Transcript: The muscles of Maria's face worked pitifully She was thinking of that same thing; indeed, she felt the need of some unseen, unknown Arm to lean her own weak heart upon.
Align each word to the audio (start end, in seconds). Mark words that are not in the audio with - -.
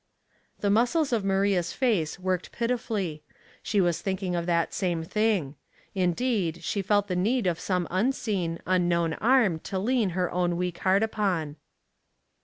The 0.61 0.71
muscles 0.71 1.13
of 1.13 1.23
Maria's 1.23 1.73
face 1.73 2.17
worked 2.17 2.51
pitifully 2.51 3.21
She 3.61 3.79
was 3.79 4.01
thinking 4.01 4.35
of 4.35 4.47
that 4.47 4.73
same 4.73 5.03
thing; 5.03 5.57
indeed, 5.93 6.63
she 6.63 6.81
felt 6.81 7.07
the 7.07 7.15
need 7.15 7.45
of 7.45 7.59
some 7.59 7.87
unseen, 7.91 8.57
unknown 8.65 9.13
Arm 9.13 9.59
to 9.59 9.77
lean 9.77 10.09
her 10.17 10.31
own 10.31 10.57
weak 10.57 10.79
heart 10.79 11.03
upon. 11.03 11.55